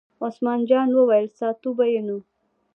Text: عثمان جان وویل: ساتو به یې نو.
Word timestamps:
عثمان 0.23 0.59
جان 0.69 0.89
وویل: 0.93 1.27
ساتو 1.39 1.69
به 1.77 1.85
یې 1.93 2.01
نو. 2.07 2.17